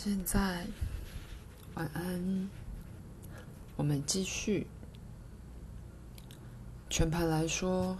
[0.00, 0.64] 现在，
[1.74, 2.48] 晚安。
[3.74, 4.68] 我们继续。
[6.88, 7.98] 全盘来说，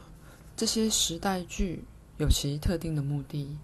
[0.56, 1.83] 这些时代剧
[2.21, 3.58] 有其特定的目的。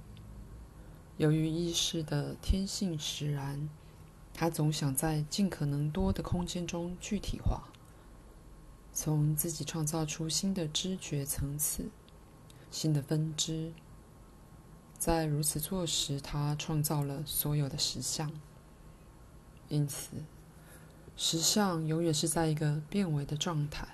[1.16, 3.68] 由于意识的天性使然，
[4.32, 7.68] 它总想在尽可能多的空间中具体化，
[8.92, 11.88] 从自己创造出新的知觉层次、
[12.68, 13.72] 新的分支。
[15.04, 18.32] 在如此做时，他创造了所有的实相。
[19.68, 20.12] 因此，
[21.14, 23.86] 实相永远是在一个变为的状态。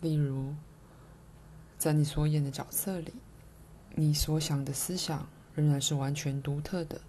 [0.00, 0.54] 例如，
[1.76, 3.12] 在你所演的角色里，
[3.94, 7.02] 你所想的思想仍然是完全独特的，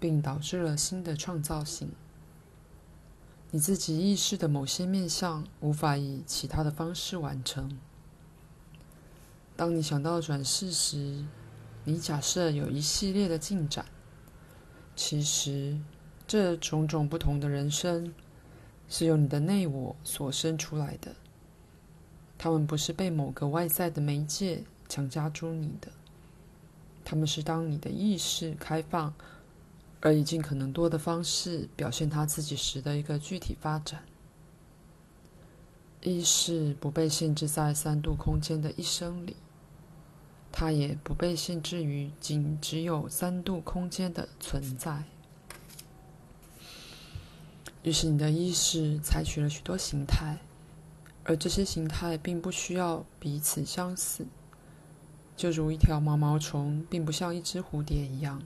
[0.00, 1.92] 并导致了新的创造性。
[3.50, 7.78] 你自己意识的某些面向无法以其他的方式完成。
[9.54, 11.26] 当你想到转世时，
[11.88, 13.82] 你假设有一系列的进展，
[14.94, 15.74] 其实
[16.26, 18.12] 这种种不同的人生
[18.90, 21.16] 是由你的内我所生出来的。
[22.36, 25.90] 他们不是被某个外在的媒介强加诸你的，
[27.06, 29.14] 他们是当你的意识开放，
[30.00, 34.04] 而以尽可能多的方式表现他自己时的一个具体发展。
[36.02, 39.34] 意识不被限制在三度空间的一生里。
[40.60, 45.04] 它也不被限制于仅只有三度空间的存在。
[47.84, 50.38] 于是，你的意识采取了许多形态，
[51.22, 54.26] 而这些形态并不需要彼此相似，
[55.36, 58.42] 就如一条毛毛虫并不像一只蝴蝶一样。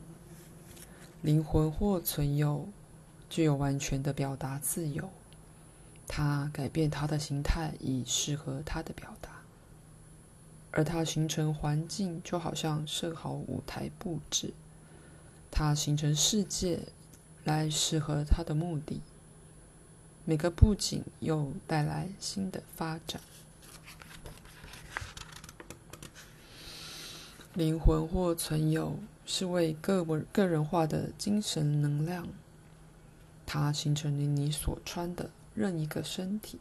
[1.23, 2.69] 灵魂或存有
[3.31, 5.09] 具有完全的表达自由，
[6.07, 9.32] 它改变它的形态以适合它的表达。
[10.73, 14.49] 而它形成环境，就好像设好舞台布置；
[15.51, 16.81] 它形成世界，
[17.45, 19.01] 来适合它的目的。
[20.25, 23.21] 每个布景又带来新的发展。
[27.55, 32.27] 灵魂或存有是为个个人化的精神能量，
[33.45, 36.59] 它形成了你所穿的任一个身体。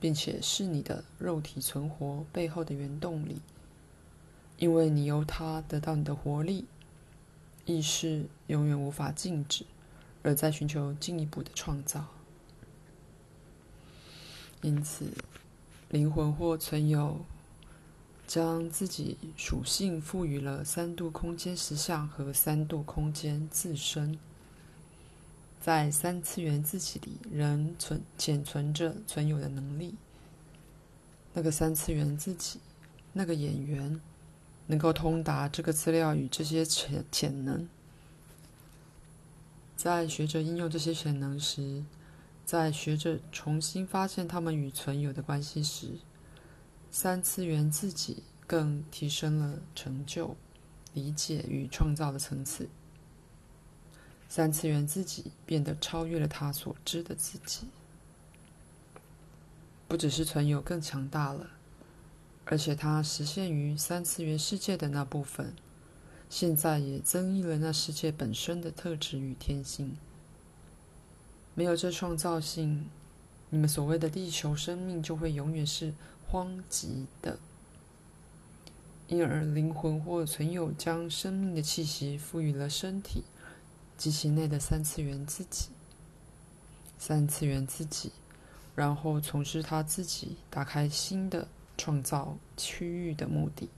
[0.00, 3.40] 并且是你的肉体存活背后的原动力，
[4.56, 6.66] 因为你由它得到你的活力。
[7.64, 9.66] 意识永远无法静止，
[10.22, 12.06] 而在寻求进一步的创造。
[14.62, 15.12] 因此，
[15.90, 17.20] 灵魂或存有
[18.26, 24.18] 将自己属性赋予了三度空间实相和三度空间自身。
[25.60, 29.96] 在三次元自己里，仍存潜存着存有的能力。
[31.34, 32.60] 那个三次元自己，
[33.12, 34.00] 那个演员，
[34.66, 37.68] 能够通达这个资料与这些潜潜能。
[39.76, 41.84] 在学着应用这些潜能时，
[42.44, 45.98] 在学着重新发现他们与存有的关系时，
[46.90, 50.34] 三次元自己更提升了成就、
[50.94, 52.68] 理解与创造的层次。
[54.28, 57.68] 三次元自己变得超越了他所知的自己，
[59.88, 61.48] 不只是存有更强大了，
[62.44, 65.56] 而且他实现于三次元世界的那部分，
[66.28, 69.96] 现在也增益了那世界本身的特质与天性。
[71.54, 72.86] 没有这创造性，
[73.48, 75.94] 你们所谓的地球生命就会永远是
[76.28, 77.38] 荒寂的。
[79.08, 83.24] 因而，灵魂或存有将生命的气息赋予了身体。
[83.98, 85.68] 及其内的三次元自己，
[86.98, 88.12] 三次元自己，
[88.74, 93.68] 然后从事他自己打开新的创造区域的目的。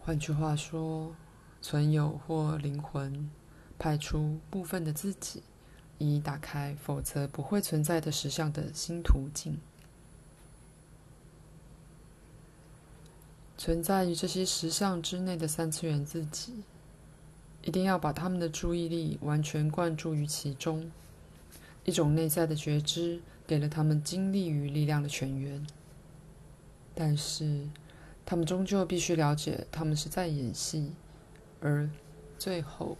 [0.00, 1.14] 换句话说，
[1.60, 3.30] 存有或灵魂
[3.78, 5.42] 派出部分的自己，
[5.98, 9.58] 以打开否则不会存在的实相的新途径。
[13.58, 16.62] 存在于这些实像之内的三次元自己，
[17.62, 20.90] 一定要把他们的注意力完全灌注于其中。
[21.84, 25.66] 一种内在的觉知给了他们精力与力量的泉源。
[26.94, 27.66] 但是，
[28.24, 30.92] 他们终究必须了解，他们是在演戏，
[31.60, 31.88] 而
[32.38, 32.96] 最后，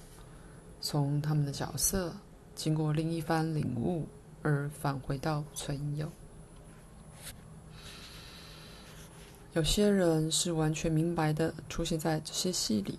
[0.80, 2.14] 从他们的角色
[2.54, 4.06] 经过另一番领悟
[4.42, 6.10] 而返回到存有。
[9.56, 12.98] 有些人是完全明白的出现在这些戏里，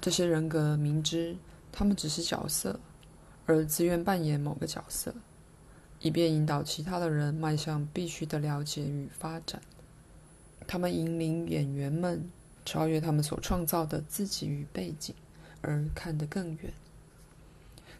[0.00, 1.36] 这些人格明知
[1.72, 2.78] 他们只是角色，
[3.44, 5.12] 而自愿扮演某个角色，
[5.98, 9.60] 以便引导其他的人迈向必须的了解与发展。
[10.68, 12.24] 他们引领演员们
[12.64, 15.12] 超越他们所创造的自己与背景，
[15.62, 16.72] 而看得更远。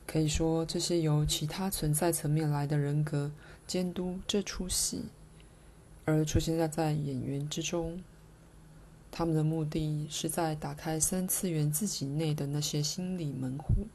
[0.06, 3.28] 可以说，这些由其他存在层面来的人格
[3.66, 5.06] 监督这出戏，
[6.05, 8.03] 而出现在在演员之中。
[9.11, 13.87] 他们的目的是在打开三次元自己内的那些心理门户，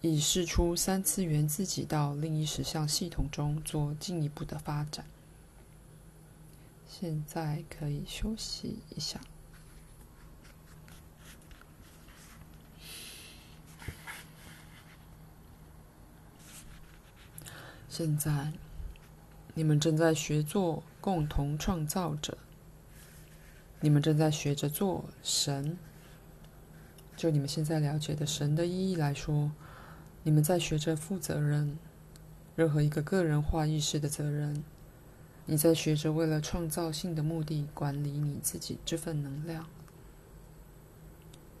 [0.00, 5.06] 以释出三次元自己到另一实相系统中做进一步的发展。
[6.88, 9.20] 现在可以休息一下。
[17.88, 18.52] 现在，
[19.54, 22.38] 你们正在学做共同创造者。
[23.80, 25.76] 你们正在学着做神。
[27.16, 29.52] 就你们现在了解的神的意义来说，
[30.22, 31.76] 你们在学着负责任，
[32.56, 34.64] 任何一个个人化意识的责任。
[35.44, 39.66] 你在学着为了创造性的目的管理你自己这份能量。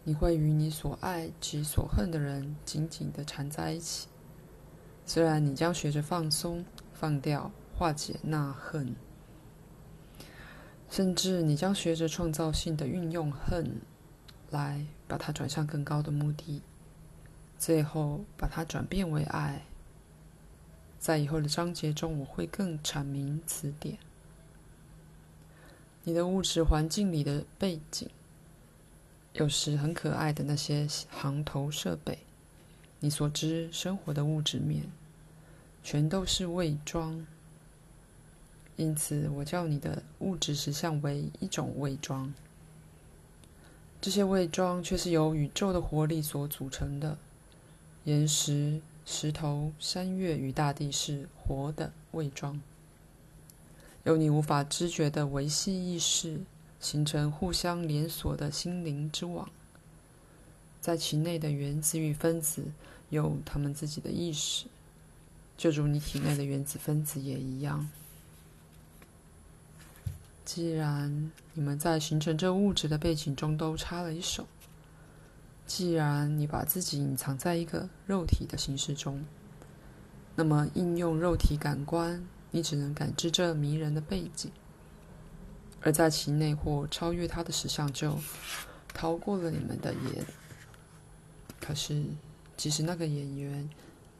[0.04, 4.08] 你会与你所爱及所恨的人紧紧的缠在一起。
[5.04, 8.94] 虽然你将学着放松、放掉、化解那恨，
[10.90, 13.80] 甚至你将学着创造性的运用恨，
[14.50, 16.62] 来把它转向更高的目的，
[17.58, 19.64] 最后把它转变为爱。
[20.98, 23.98] 在以后的章节中，我会更阐明此点。
[26.04, 28.08] 你的物质环境里的背景，
[29.32, 32.18] 有时很可爱的那些行头设备。
[33.00, 34.92] 你所知生活的物质面，
[35.82, 37.26] 全都是伪装。
[38.76, 42.32] 因此，我叫你的物质实相为一种伪装。
[44.00, 47.16] 这些伪装却是由宇宙的活力所组成的。
[48.04, 52.60] 岩石、石头、山岳与大地是活的伪装，
[54.02, 56.40] 由你无法知觉的维系意识
[56.80, 59.48] 形成互相连锁的心灵之网。
[60.80, 62.64] 在其内的原子与分子
[63.10, 64.66] 有他们自己的意识，
[65.56, 67.88] 就如你体内的原子分子也一样。
[70.44, 74.46] 既然你们在形成这物质的背景中都插了一手，
[75.66, 79.24] 既然你把自己隐藏在一个肉体的形式中，
[80.34, 84.50] 那么应用肉体感官，你只能感知这迷人的背景，
[85.80, 88.18] 而在其内或超越它的实相就
[88.92, 90.26] 逃过了你们的眼。
[91.60, 92.04] 可是，
[92.56, 93.70] 其实那个演员，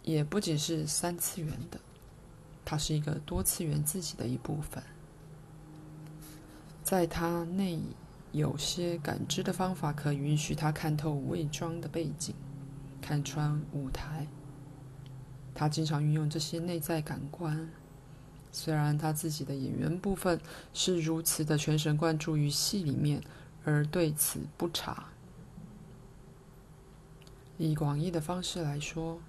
[0.05, 1.81] 也不仅是三次元的，
[2.65, 4.81] 它是一个多次元自己的一部分。
[6.83, 7.81] 在他内，
[8.33, 12.35] 有些感知的方法可允许他看透伪装的背景，
[13.01, 14.27] 看穿舞台。
[15.55, 17.71] 他经常运用这些内在感官，
[18.51, 20.41] 虽然他自己的演员部分
[20.73, 23.23] 是如此的全神贯注于戏里面，
[23.65, 25.09] 而对此不察。
[27.59, 29.21] 以广义的方式来说，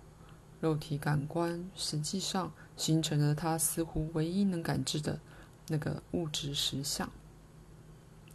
[0.59, 5.19] 肉体感官实际上形成了他似乎唯一能感知的
[5.67, 7.07] 那个物质实相。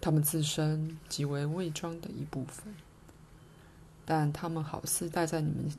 [0.01, 2.75] 他们自身即为伪装的一部分，
[4.05, 5.71] 但他们好似戴在你们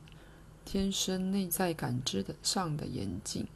[0.64, 3.46] 天生内在感知的上的眼镜，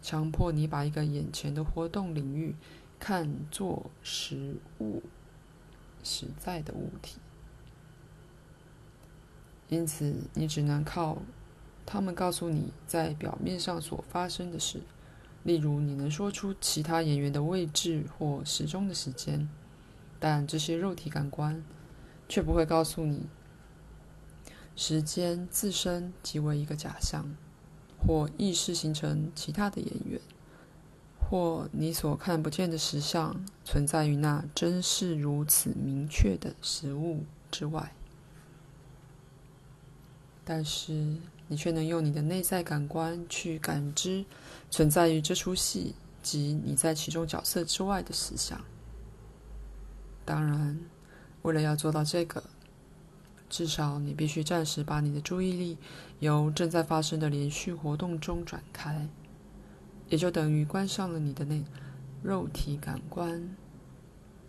[0.00, 2.54] 强迫你把一个眼前的活动领域
[2.98, 5.02] 看作实物、
[6.02, 7.18] 实在的物体。
[9.68, 11.18] 因此，你只能靠
[11.84, 14.80] 他们告诉你在表面上所发生的事，
[15.48, 19.48] 例如你能说出其他演员的位置或时钟的时间，
[20.20, 21.64] 但这些肉体感官
[22.28, 23.22] 却不会告诉你，
[24.76, 27.34] 时间自身即为一个假象，
[27.98, 30.20] 或意识形成其他的演员，
[31.18, 37.94] 或你所看不见的实相存在于那真是如此明确的实物之外。
[40.44, 41.16] 但是，
[41.48, 44.24] 你却能用你的内在感官去感知
[44.70, 48.60] 存在于这出戏及你在其中角色之外的思想。
[50.24, 50.78] 当然，
[51.42, 52.44] 为了要做到这个，
[53.48, 55.78] 至少你必须暂时把你的注意力
[56.20, 59.08] 由正在发生的连续活动中转开，
[60.08, 61.64] 也就等于关上了你的内
[62.22, 63.56] 肉体感官，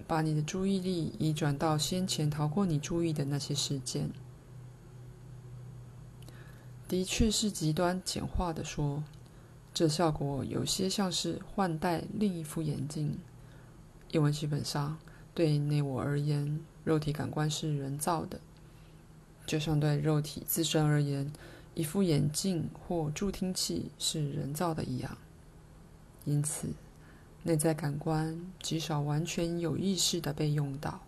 [0.05, 4.09] 把你的注意力移转到先前逃过你注意的那些事件。
[6.89, 9.03] 的确是极端简化的说，
[9.75, 13.19] 这效果有些像是换戴另一副眼镜，
[14.09, 14.97] 因为基本上
[15.35, 18.41] 对内我而言，肉体感官是人造的，
[19.45, 21.31] 就像对肉体自身而言，
[21.75, 25.15] 一副眼镜或助听器是人造的一样。
[26.25, 26.69] 因此，
[27.43, 30.99] 内在感官极少完全有意识的被用到，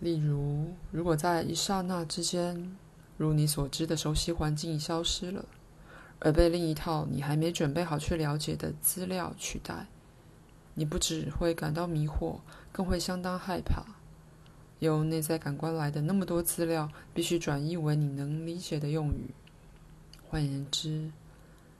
[0.00, 2.74] 例如，如果在一刹那之间，
[3.18, 5.44] 如你所知的熟悉环境消失了，
[6.20, 9.88] 而被另一套你还没准备好去了解的资料取代，
[10.72, 12.38] 你不只会感到迷惑，
[12.72, 13.84] 更会相当害怕。
[14.78, 19.34] 由内在感官来的那么多资料，必须转译为你能理解的用语。
[20.30, 21.10] 换言之，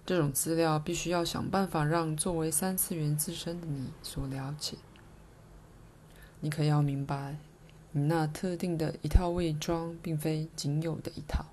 [0.04, 4.76] 这种资料必须要想办法让作为三次元自身的你所了解。
[6.40, 7.38] 你可要明白。
[7.92, 11.46] 你那特定的一套伪装，并非仅有的一套。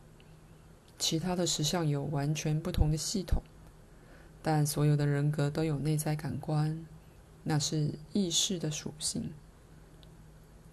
[1.00, 3.42] 其他的石像有完全不同的系统，
[4.44, 6.86] 但所有的人格都有内在感官，
[7.44, 9.32] 那是意识的属性。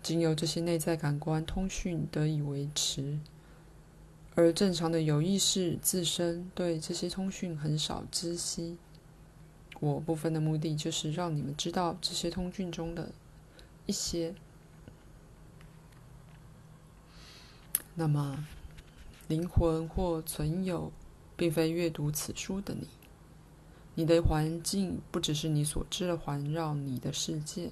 [0.02, 3.18] 仅有这些内在感官通讯得以维持，
[4.34, 8.76] 而正常的有意识自身对这些通讯很少知悉。
[9.80, 13.12] 我部分的目的就是让你们知道这些通讯中的
[13.86, 14.34] 一些。
[17.96, 18.44] 那么，
[19.28, 20.92] 灵魂或存有，
[21.36, 22.88] 并非阅读此书的你。
[23.94, 27.70] 你的环境不只是你所知的环绕你的世界，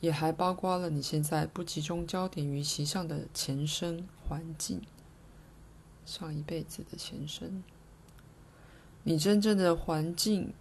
[0.00, 4.80] 也还包括了你现在不集中焦点于其上的前生环境，
[6.06, 7.62] 上一辈子的前生。
[9.02, 10.54] 你真正的环境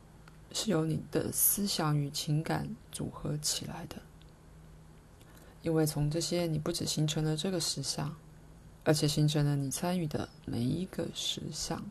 [0.52, 4.02] 是由你的思想与情感组合起来的，
[5.62, 8.14] 因为从这些，你不只形成了这个实相。
[8.86, 11.84] 而且形成了你参与的每一个实相。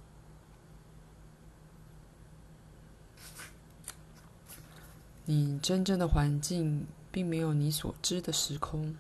[5.27, 8.95] 你真正的环境并没有你所知的时空。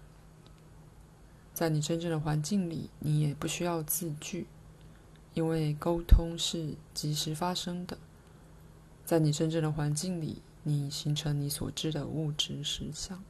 [1.52, 4.48] 在你真正的环境里，你也不需要字句，
[5.34, 7.96] 因为沟通是即时发生的。
[9.04, 13.22] 在你真正的环境里，你形成你所知的物质实相。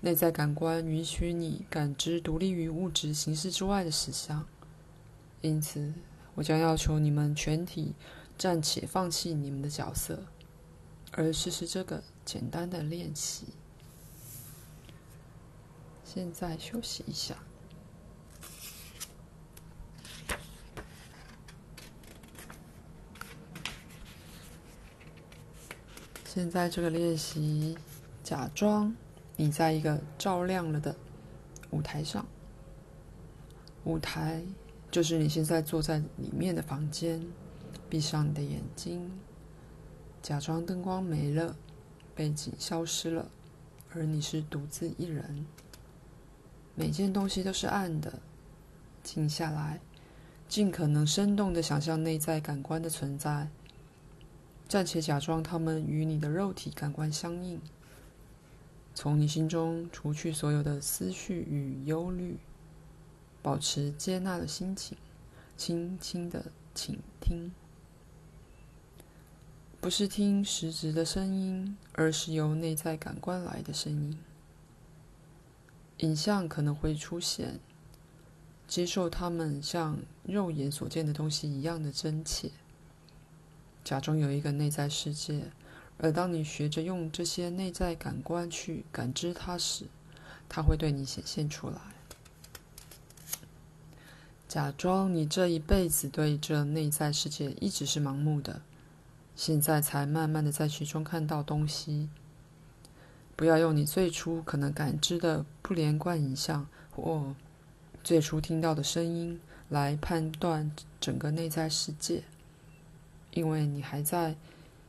[0.00, 4.46] 内在感官允许你感知独立于物质形式之外的实相，
[5.40, 5.92] 因此，
[6.36, 7.94] 我将要求你们全体
[8.38, 10.22] 暂且放弃你们的角色，
[11.10, 13.46] 而试试这个简单的练习。
[16.04, 17.36] 现在休息一下。
[26.24, 27.76] 现在这个练习，
[28.22, 28.94] 假装。
[29.40, 30.94] 你在一个照亮了的
[31.70, 32.26] 舞台上，
[33.84, 34.42] 舞台
[34.90, 37.24] 就是你现在坐在里面的房间。
[37.88, 39.10] 闭上你的眼睛，
[40.20, 41.56] 假装灯光没了，
[42.14, 43.30] 背景消失了，
[43.94, 45.46] 而你是独自一人。
[46.74, 48.18] 每件东西都是暗的。
[49.02, 49.80] 静下来，
[50.48, 53.48] 尽可能生动地想象内在感官的存在，
[54.68, 57.58] 暂且假装它们与你的肉体感官相应。
[59.00, 62.36] 从你心中除去所有的思绪与忧虑，
[63.40, 64.98] 保持接纳的心情，
[65.56, 67.52] 轻轻的倾听，
[69.80, 74.18] 不是听实质的声音，而是由内在感官来的声音。
[75.98, 77.60] 影像可能会出现，
[78.66, 82.50] 接受它们像肉眼所见的东西一样的真切，
[83.84, 85.52] 假装有一个内在世界。
[86.00, 89.84] 而当你学着用这些内在感官去感知它时，
[90.48, 91.76] 它会对你显现出来。
[94.46, 98.62] 假装你这一辈子对这内在世界一直是盲目的，
[99.34, 102.08] 现在才慢慢的在其中看到东西。
[103.34, 107.34] 不要用你最初可能感知的不连贯影像或
[108.04, 112.22] 最初听到的声音来判断整个内在世界，
[113.32, 114.36] 因为你还在。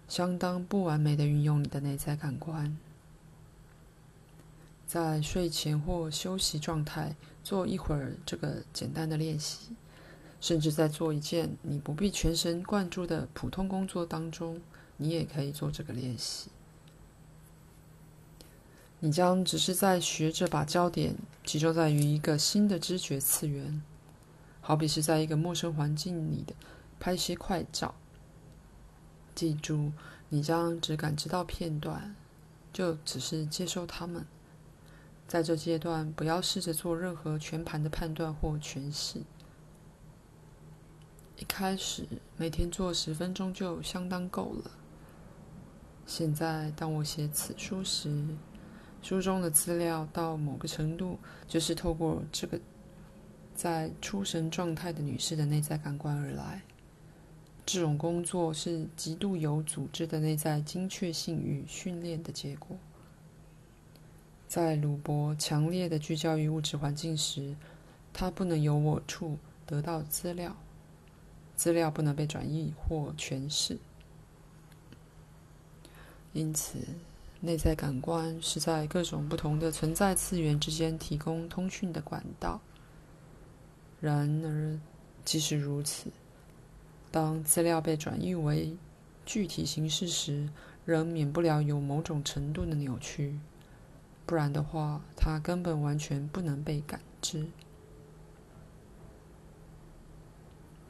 [0.09, 2.75] 相当不完美的运用你的内在感官，
[4.87, 9.69] 在睡前或休息状态做一会儿这个简单的练习，
[10.41, 14.59] 甚至在做一件你不必全神贯注的普通工作当中，
[14.97, 16.49] 你也可以做这个练习。
[19.01, 23.81] 你将只是在学着把焦点集中在于一个新的知觉次元，
[24.59, 26.55] 好比是在一个陌生环境里的
[26.99, 27.93] 拍些快照。
[29.39, 29.93] 记住，
[30.27, 32.13] 你将只感知到片段，
[32.73, 34.25] 就只是接受它们。
[35.29, 39.21] 在这阶段，不要试着做任何全盘的判断或诠释。
[41.37, 42.05] 一开始，
[42.35, 44.71] 每天做十分钟就相当够了。
[46.05, 48.27] 现在，当我写此书时，
[49.01, 51.17] 书中的资料到某个程度，
[51.47, 52.59] 就是透过这个
[53.55, 56.61] 在出神状态的女士的内在感官而来。
[57.71, 62.75] 这种工作是极度有组织的内在精确性与训练的结果。
[64.47, 67.55] 在鲁伯强烈的聚焦于物质环境时，
[68.11, 70.57] 他不能由我处得到资料，
[71.55, 73.77] 资料不能被转译或诠释。
[76.33, 76.79] 因此，
[77.39, 82.59] 内在感官是在各种不同的存在次元之间提供通讯的管道。
[84.01, 84.79] 然而，
[85.23, 86.09] 即使如此，
[87.11, 88.77] 当资料被转译为
[89.25, 90.49] 具体形式时，
[90.85, 93.39] 仍免不了有某种程度的扭曲。
[94.25, 97.47] 不然的话，它根本完全不能被感知。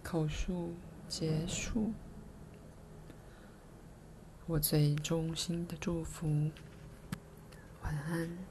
[0.03, 0.73] 口述
[1.07, 1.93] 结束。
[4.47, 6.49] 我最衷心的祝福，
[7.83, 8.48] 晚安。